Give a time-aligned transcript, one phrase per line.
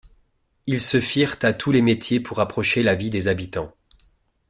[0.65, 3.71] Ils se firent à tous les métiers pour approcher la vie des habitants.